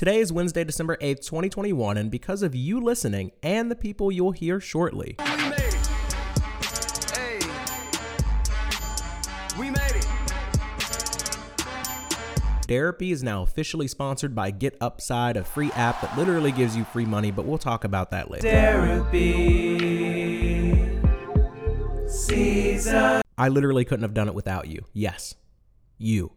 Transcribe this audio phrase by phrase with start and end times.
[0.00, 4.30] Today is Wednesday, December 8th, 2021, and because of you listening and the people you'll
[4.30, 5.88] hear shortly, We made it.
[7.14, 7.38] Hey.
[9.58, 10.06] We made it.
[12.66, 16.84] Therapy is now officially sponsored by Get Upside, a free app that literally gives you
[16.84, 18.48] free money, but we'll talk about that later.
[18.48, 19.78] Therapy.
[22.08, 23.20] Season.
[23.36, 24.82] I literally couldn't have done it without you.
[24.94, 25.34] Yes,
[25.98, 26.32] you.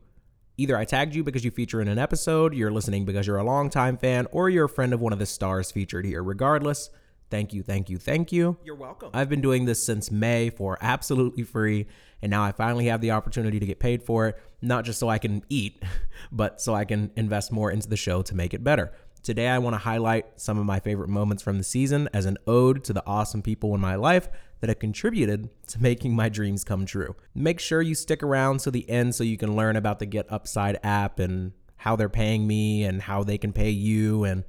[0.55, 3.43] Either I tagged you because you feature in an episode, you're listening because you're a
[3.43, 6.21] longtime fan, or you're a friend of one of the stars featured here.
[6.21, 6.91] Regardless,
[7.31, 8.57] thank you, thank you, thank you.
[8.63, 9.09] You're welcome.
[9.15, 11.87] I've been doing this since May for absolutely free,
[12.21, 15.09] and now I finally have the opportunity to get paid for it, not just so
[15.09, 15.81] I can eat,
[16.31, 18.93] but so I can invest more into the show to make it better.
[19.23, 22.37] Today, I want to highlight some of my favorite moments from the season as an
[22.45, 24.29] ode to the awesome people in my life
[24.63, 27.17] that have contributed to making my dreams come true.
[27.35, 30.25] Make sure you stick around to the end so you can learn about the Get
[30.31, 34.23] Upside app and how they're paying me and how they can pay you.
[34.23, 34.45] And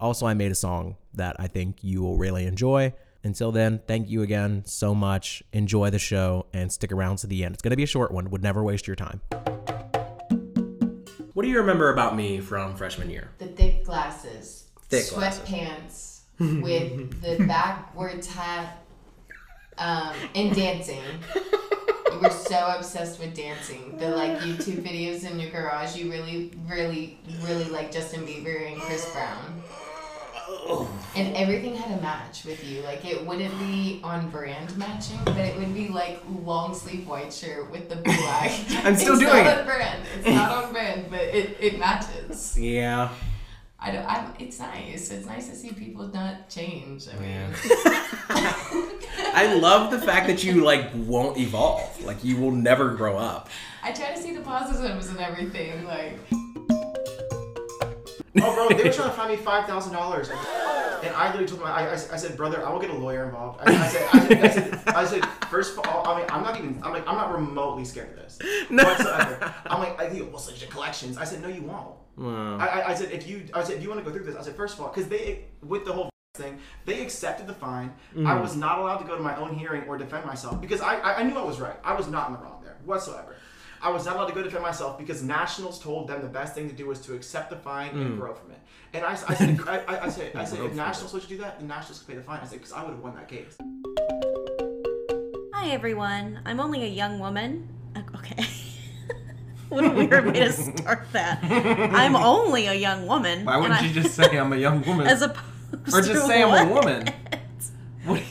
[0.00, 2.94] also, I made a song that I think you will really enjoy.
[3.22, 5.42] Until then, thank you again so much.
[5.52, 7.52] Enjoy the show and stick around to the end.
[7.52, 9.20] It's going to be a short one, would never waste your time.
[11.34, 13.32] What do you remember about me from freshman year?
[13.36, 18.82] the thick glasses, Thick sweatpants with the backwards hat,
[19.78, 21.02] um, and dancing.
[22.12, 23.96] You were so obsessed with dancing.
[23.98, 25.96] The like YouTube videos in your garage.
[25.96, 29.62] You really, really, really like Justin Bieber and Chris Brown.
[31.14, 32.80] And everything had a match with you.
[32.82, 37.32] Like it wouldn't be on brand matching, but it would be like long sleeve white
[37.32, 38.50] shirt with the black.
[38.84, 39.58] I'm still it's doing not it.
[39.58, 40.02] on brand.
[40.18, 42.58] It's not on brand, but it, it matches.
[42.58, 43.10] Yeah.
[43.80, 45.10] I don't, I'm, it's nice.
[45.10, 47.06] It's nice to see people not change.
[47.08, 47.50] I mean,
[49.34, 52.04] I love the fact that you like won't evolve.
[52.04, 53.48] Like you will never grow up.
[53.82, 55.84] I try to see the positives in everything.
[55.84, 56.18] Like,
[58.42, 61.60] Oh, bro, they were trying to find me five thousand dollars, and I literally told
[61.60, 63.60] them, I, I, I said, brother, I will get a lawyer involved.
[63.62, 66.42] I, I, said, I, said, I said, I said, first of all, I mean, I'm
[66.42, 68.38] not even, I'm like, I'm not remotely scared of this
[68.70, 69.54] whatsoever.
[69.66, 71.16] I'm like, I think, well, such a collections.
[71.16, 71.94] I said, no, you won't.
[72.60, 74.36] I, I, I said, if you, I said, if you want to go through this,
[74.36, 77.92] I said, first of all, because they, with the whole thing, they accepted the fine.
[78.14, 78.42] I mm.
[78.42, 81.18] was not allowed to go to my own hearing or defend myself because I, I,
[81.18, 81.76] I knew I was right.
[81.84, 83.36] I was not in the wrong there whatsoever.
[83.80, 86.68] I was not allowed to go defend myself because Nationals told them the best thing
[86.68, 88.58] to do was to accept the fine and grow from it.
[88.92, 91.58] And I, I said, I, I, I said, I said, if Nationals would do that,
[91.60, 92.40] then Nationals could pay the fine.
[92.42, 93.56] I said, because I would have won that case.
[95.54, 96.40] Hi everyone.
[96.44, 97.68] I'm only a young woman.
[97.94, 98.44] Uh, Okay.
[99.68, 101.38] what a weird way to start that.
[101.44, 103.44] I'm only a young woman.
[103.44, 105.06] Why and wouldn't I- you just say I'm a young woman?
[105.06, 105.44] as opposed
[105.92, 107.08] or just to say I'm a woman?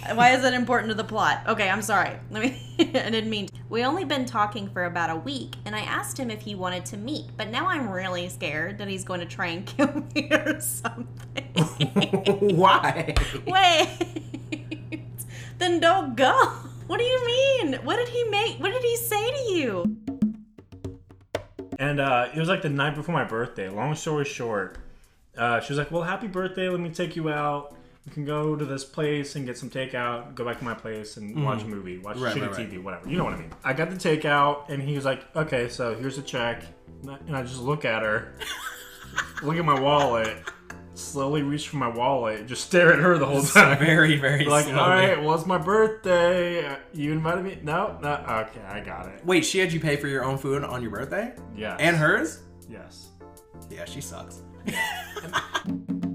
[0.07, 1.41] What- Why is that important to the plot?
[1.47, 2.11] Okay, I'm sorry.
[2.31, 2.61] Let me.
[2.79, 3.49] I didn't mean.
[3.69, 6.85] We only been talking for about a week, and I asked him if he wanted
[6.85, 10.29] to meet, but now I'm really scared that he's going to try and kill me
[10.31, 11.07] or something.
[12.57, 13.13] Why?
[13.45, 14.21] Wait.
[15.57, 16.33] then don't go.
[16.87, 17.73] What do you mean?
[17.83, 18.59] What did he make?
[18.59, 19.97] What did he say to you?
[21.79, 23.67] And uh, it was like the night before my birthday.
[23.69, 24.77] Long story short,
[25.37, 26.69] uh, she was like, "Well, happy birthday.
[26.69, 27.75] Let me take you out.
[28.07, 30.33] We can go to this place and get some takeout.
[30.33, 31.43] Go back to my place and mm-hmm.
[31.43, 32.71] watch a movie, watch Right, shitty right, right.
[32.71, 33.09] TV, whatever.
[33.09, 35.93] You know what I mean." I got the takeout, and he was like, "Okay, so
[35.93, 36.63] here's a check."
[37.03, 38.33] And I- just look at her,
[39.43, 40.37] look at my wallet,
[40.93, 43.77] slowly reach for my wallet, just stare at her the whole time.
[43.77, 44.79] very, very like, slowly.
[44.79, 46.77] all right, well, it's my birthday.
[46.93, 47.59] You invited me?
[47.61, 48.13] No, no.
[48.47, 49.25] Okay, I got it.
[49.25, 51.33] Wait, she had you pay for your own food on your birthday?
[51.57, 51.75] Yeah.
[51.77, 52.39] And hers?
[52.69, 53.09] Yes.
[53.69, 54.43] Yeah, she sucks.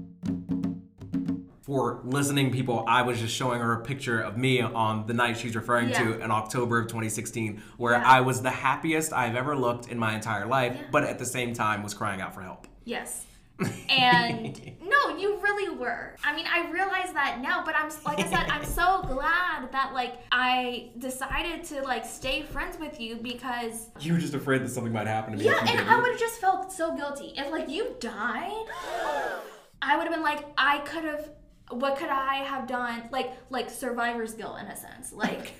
[1.73, 5.37] For listening people, I was just showing her a picture of me on the night
[5.37, 8.03] she's referring to in October of 2016, where Yeah.
[8.05, 11.51] I was the happiest I've ever looked in my entire life, but at the same
[11.55, 12.67] time was crying out for help.
[12.85, 13.25] Yes.
[13.89, 16.15] And no, you really were.
[16.23, 19.93] I mean, I realize that now, but I'm like I said, I'm so glad that
[19.95, 24.69] like I decided to like stay friends with you because You were just afraid that
[24.69, 25.45] something might happen to me.
[25.45, 25.87] yeah, and didn't.
[25.89, 28.65] I would have just felt so guilty if like you died.
[29.81, 31.31] I would have been like, I could have.
[31.69, 33.03] What could I have done?
[33.11, 35.13] Like like survivor's guilt in a sense.
[35.13, 35.53] Like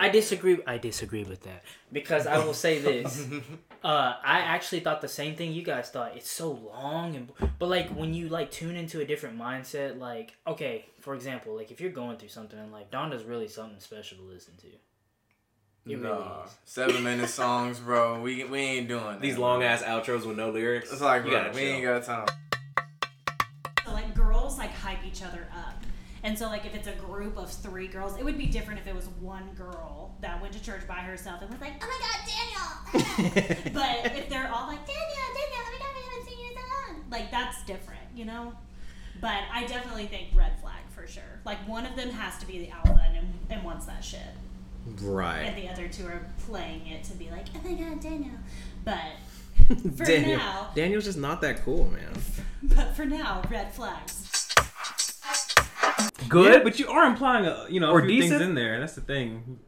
[0.00, 0.58] I disagree.
[0.66, 3.26] I disagree with that because I will say this.
[3.84, 6.16] uh, I actually thought the same thing you guys thought.
[6.16, 10.34] It's so long, and but like when you like tune into a different mindset, like
[10.46, 14.18] okay, for example, like if you're going through something and like Donda's really something special
[14.18, 14.66] to listen to.
[15.90, 18.20] It really Nah, seven minute songs, bro.
[18.20, 20.92] We we ain't doing that, These long ass outros with no lyrics.
[20.92, 21.68] It's like, you bro, we chill.
[21.68, 22.26] ain't got time.
[25.08, 25.82] Each other up.
[26.22, 28.86] And so like if it's a group of three girls, it would be different if
[28.86, 33.00] it was one girl that went to church by herself and was like, Oh my
[33.00, 36.08] god, Daniel But if they're all like, Daniel, Daniel, let me go, let me
[37.10, 38.52] like that's different, you know.
[39.20, 41.40] But I definitely think red flag for sure.
[41.44, 44.20] Like one of them has to be the alpha and, and wants that shit,
[45.00, 45.40] Right.
[45.42, 48.34] and the other two are playing it to be like, oh my god, Daniel.
[48.84, 48.98] But
[49.96, 50.38] for Daniel.
[50.38, 52.12] now, Daniel's just not that cool, man.
[52.62, 54.27] but for now, red flags.
[56.28, 58.40] Good, Yeah, but you are implying a you know Or a few decent?
[58.40, 58.74] things in there.
[58.74, 59.58] And that's the thing.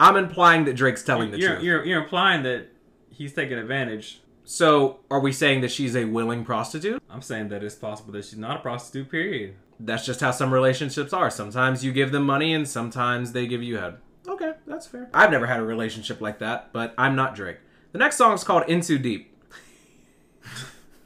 [0.00, 1.62] I'm implying that Drake's telling the you're, truth.
[1.62, 2.68] You're you're implying that
[3.10, 4.20] he's taking advantage.
[4.44, 7.00] So, are we saying that she's a willing prostitute?
[7.08, 9.10] I'm saying that it's possible that she's not a prostitute.
[9.10, 9.54] Period.
[9.78, 11.30] That's just how some relationships are.
[11.30, 13.98] Sometimes you give them money and sometimes they give you head.
[14.28, 15.08] Okay, that's fair.
[15.14, 17.58] I've never had a relationship like that, but I'm not Drake.
[17.92, 19.32] The next song is called Into Deep.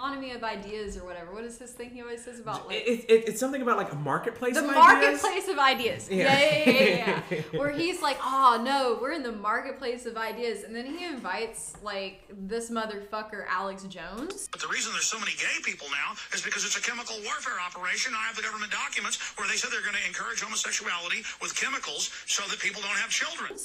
[0.00, 1.30] Economy of ideas or whatever.
[1.34, 3.92] What is this thing he always says about like It, it, it's something about like
[3.92, 4.54] a marketplace.
[4.54, 5.22] the of ideas.
[5.22, 6.08] marketplace of ideas.
[6.10, 6.16] Yeah.
[6.24, 7.58] Yeah, yeah, yeah, yeah, yeah.
[7.60, 11.74] Where he's like, oh no, we're in the marketplace of ideas, and then he invites
[11.82, 14.48] like this motherfucker Alex Jones.
[14.50, 17.60] But the reason there's so many gay people now is because it's a chemical warfare
[17.60, 18.14] operation.
[18.16, 22.10] I have the government documents where they said they're going to encourage homosexuality with chemicals
[22.24, 23.52] so that people don't have children.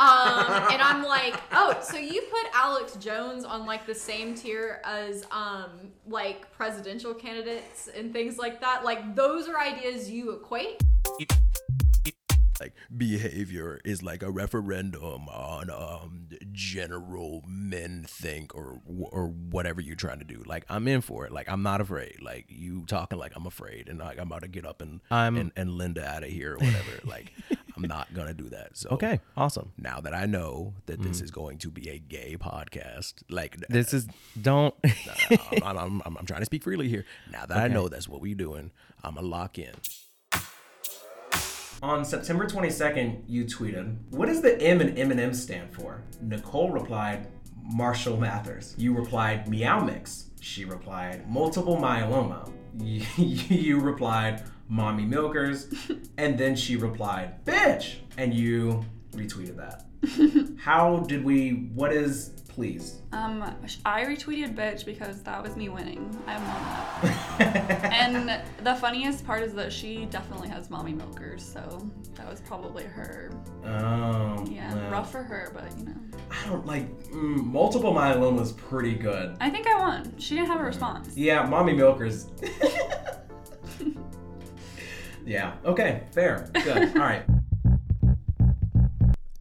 [0.00, 4.80] Um, and I'm like, oh, so you put Alex Jones on like the same tier
[4.84, 5.70] as um
[6.06, 8.84] like presidential candidates and things like that.
[8.84, 10.82] Like those are ideas you equate.
[12.60, 18.80] like behavior is like a referendum on um general men think or
[19.10, 22.18] or whatever you're trying to do like i'm in for it like i'm not afraid
[22.22, 25.36] like you talking like i'm afraid and like i'm about to get up and I'm-
[25.36, 27.32] and, and linda out of here or whatever like
[27.76, 29.72] i'm not gonna do that so Okay, awesome.
[29.78, 31.24] now that i know that this mm-hmm.
[31.24, 34.06] is going to be a gay podcast like uh, This is
[34.40, 34.74] don't.
[35.62, 38.20] I'm, I'm, I'm, I'm trying to speak freely here now that i know that's what
[38.20, 38.70] we're doing
[39.02, 39.74] i'm gonna lock in
[41.82, 46.04] On September 22nd, you tweeted, What does the M in Eminem stand for?
[46.20, 47.26] Nicole replied,
[47.60, 48.76] Marshall Mathers.
[48.78, 50.30] You replied, Meow Mix.
[50.40, 52.52] She replied, Multiple myeloma.
[52.78, 55.72] You, you replied, Mommy Milkers.
[56.18, 57.96] And then she replied, Bitch!
[58.16, 59.86] And you retweeted that.
[60.60, 63.00] How did we, what is, please?
[63.12, 63.42] Um,
[63.84, 66.16] I retweeted bitch because that was me winning.
[66.26, 66.44] I won
[67.38, 67.92] that.
[67.92, 72.84] and the funniest part is that she definitely has mommy milkers, so that was probably
[72.84, 73.32] her.
[73.64, 75.96] Oh, Yeah, rough for her, but you know.
[76.30, 79.34] I don't like, mm, multiple myeloma is pretty good.
[79.40, 80.14] I think I won.
[80.18, 81.16] She didn't have a response.
[81.16, 82.26] Yeah, mommy milkers.
[85.26, 85.54] Yeah.
[85.64, 86.04] Okay.
[86.12, 86.50] Fair.
[86.52, 86.96] Good.
[86.96, 87.24] All right.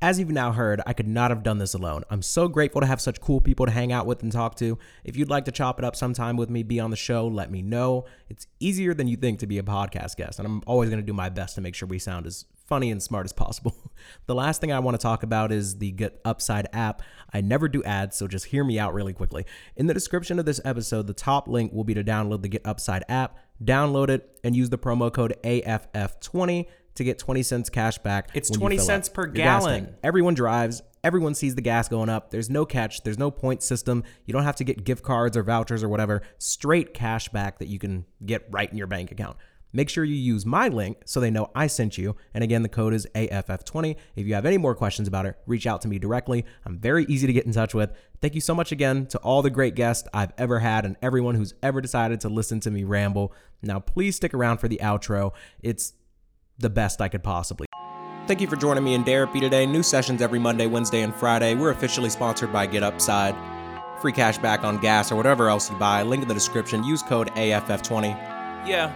[0.04, 2.04] As you've now heard, I could not have done this alone.
[2.10, 4.80] I'm so grateful to have such cool people to hang out with and talk to.
[5.04, 7.52] If you'd like to chop it up sometime with me, be on the show, let
[7.52, 8.06] me know.
[8.28, 11.06] It's easier than you think to be a podcast guest, and I'm always going to
[11.06, 13.76] do my best to make sure we sound as funny and smart as possible.
[14.26, 17.04] the last thing I want to talk about is the Get Upside app.
[17.32, 19.46] I never do ads, so just hear me out really quickly.
[19.76, 22.66] In the description of this episode, the top link will be to download the Get
[22.66, 23.38] Upside app.
[23.64, 26.66] Download it and use the promo code AFF20
[26.96, 28.30] to get 20 cents cash back.
[28.34, 29.96] It's 20 cents per gallon.
[30.04, 30.82] Everyone drives.
[31.04, 32.30] Everyone sees the gas going up.
[32.30, 33.02] There's no catch.
[33.02, 34.04] There's no point system.
[34.26, 36.22] You don't have to get gift cards or vouchers or whatever.
[36.38, 39.38] Straight cash back that you can get right in your bank account.
[39.74, 42.16] Make sure you use my link so they know I sent you.
[42.34, 43.96] And again, the code is AFF20.
[44.16, 46.46] If you have any more questions about it, reach out to me directly.
[46.66, 47.92] I'm very easy to get in touch with.
[48.22, 51.36] Thank you so much again to all the great guests I've ever had and everyone
[51.36, 53.34] who's ever decided to listen to me ramble.
[53.62, 55.32] Now, please stick around for the outro.
[55.62, 55.94] It's
[56.62, 57.68] the best I could possibly.
[58.28, 59.66] Thank you for joining me in therapy today.
[59.66, 61.56] New sessions every Monday, Wednesday, and Friday.
[61.56, 63.36] We're officially sponsored by Get Upside.
[64.00, 66.04] Free cash back on gas or whatever else you buy.
[66.04, 66.84] Link in the description.
[66.84, 68.16] Use code AFF20.
[68.66, 68.92] Yeah.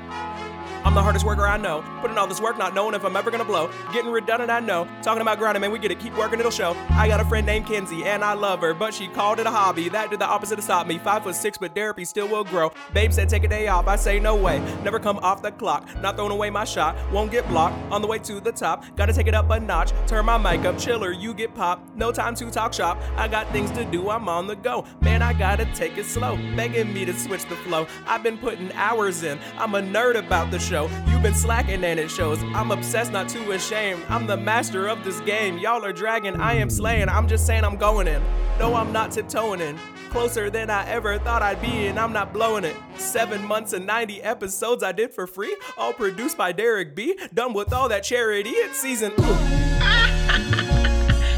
[0.86, 1.84] I'm the hardest worker I know.
[2.00, 3.72] Putting all this work, not knowing if I'm ever gonna blow.
[3.92, 4.88] Getting redundant, I know.
[5.01, 6.00] Talking about grinding, man, we get it.
[6.00, 6.77] Keep working, it'll show.
[6.92, 9.50] I got a friend named Kenzie, and I love her, but she called it a
[9.50, 9.89] hobby.
[9.89, 11.00] That did the opposite of stop me.
[11.00, 12.72] Five foot six, but therapy still will grow.
[12.94, 13.88] Babe said take a day off.
[13.88, 14.60] I say no way.
[14.84, 15.89] Never come off the clock.
[16.01, 16.96] Not throwing away my shot.
[17.12, 17.75] Won't get blocked.
[17.92, 18.86] On the way to the top.
[18.96, 19.92] Gotta take it up a notch.
[20.06, 21.12] Turn my mic up, chiller.
[21.12, 21.96] You get popped.
[21.96, 23.01] No time to talk shop.
[23.15, 24.12] I got things to do.
[24.12, 24.86] I'm on the go.
[25.01, 26.38] Man, I gotta take it slow.
[26.56, 27.88] Begging me to switch the flow.
[28.06, 29.39] I've been putting hours in.
[29.58, 30.75] I'm a nerd about the show.
[30.75, 32.44] You've been slacking and it shows.
[32.53, 34.01] I'm obsessed, not too ashamed.
[34.10, 35.58] I'm the master of this game.
[35.58, 36.36] Y'all are dragging.
[36.36, 37.08] I am slaying.
[37.08, 38.22] I'm just saying I'm going in.
[38.60, 39.79] No, I'm not tiptoeing in.
[40.10, 42.75] Closer than I ever thought I'd be, and I'm not blowing it.
[42.98, 47.17] Seven months and 90 episodes I did for free, all produced by Derek B.
[47.34, 48.51] Done with all that charity.
[48.51, 49.13] It's season.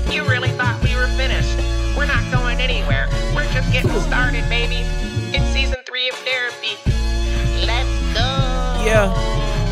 [0.09, 1.57] You really thought we were finished?
[1.97, 3.07] We're not going anywhere.
[3.35, 5.06] We're just getting started, baby.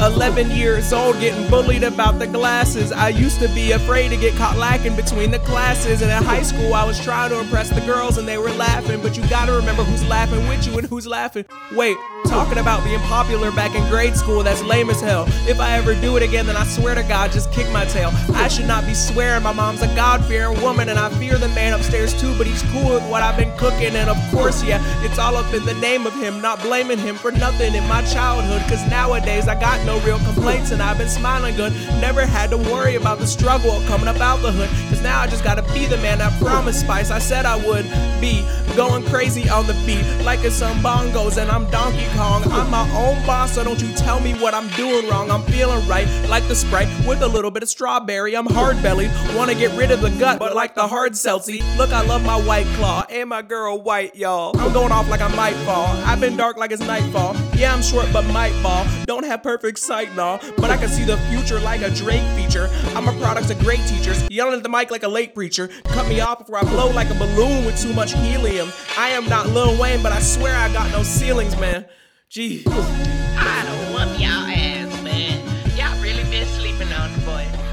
[0.02, 2.92] 11 years old, getting bullied about the glasses.
[2.92, 6.02] I used to be afraid to get caught lacking between the classes.
[6.02, 9.02] And in high school, I was trying to impress the girls and they were laughing.
[9.02, 11.46] But you gotta remember who's laughing with you and who's laughing.
[11.74, 11.96] Wait,
[12.28, 15.26] talking about being popular back in grade school, that's lame as hell.
[15.48, 18.12] If I ever do it again, then I swear to God, just kick my tail.
[18.34, 19.44] I should not be swearing.
[19.44, 22.64] My mom's a God fearing woman, and I fear the man upstairs too, but he's
[22.74, 23.96] cool with what I've been cooking.
[23.96, 27.16] And of course, yeah, it's all up in the name of him, not blaming him
[27.16, 28.62] for nothing in my childhood.
[28.70, 31.74] Cause nowadays, I got no real complaints, and I've been smiling good.
[32.02, 34.70] Never had to worry about the struggle of coming up out the hood.
[34.90, 37.12] Cause now I just gotta be the man I promised Spice.
[37.12, 37.86] I said I would
[38.20, 42.44] be going crazy on the beat, like it's some bongos, and I'm Donkey Kong.
[42.52, 45.32] I'm my own boss, so don't you tell me what I'm doing wrong.
[45.32, 48.36] I'm feeling right, like the Sprite with a little bit of strawberry.
[48.36, 51.62] I'm hard bellied, wanna get rid of the gut, but like the hard seltzy.
[51.78, 54.58] Look, I love my white claw and my girl white, y'all.
[54.60, 55.88] I'm going off like I might fall.
[56.06, 57.36] I've been dark like it's nightfall.
[57.56, 58.86] Yeah, I'm short but might ball.
[59.06, 62.70] Don't have perfect sight, nah, but I can see the future like a Drake feature.
[62.96, 65.70] I'm a product of great teachers, yelling at the mic like a late preacher.
[65.86, 68.72] Cut me off before I blow like a balloon with too much helium.
[68.98, 71.86] I am not Lil Wayne, but I swear I got no ceilings, man.
[72.30, 72.64] Jeez.
[72.68, 73.86] I don't
[74.20, 75.42] y'all ass, man.
[75.78, 77.65] Y'all really been sleeping on the boy.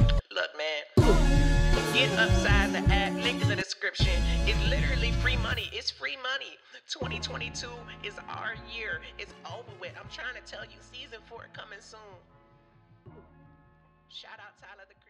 [2.03, 3.13] Get upside the app.
[3.23, 4.11] Link in the description.
[4.45, 5.71] It's literally free money.
[5.73, 6.59] It's free money.
[6.89, 7.69] 2022
[8.03, 9.01] is our year.
[9.21, 9.93] It's over with.
[9.97, 12.01] I'm trying to tell you, season four coming soon.
[14.09, 15.02] Shout out Tyler the.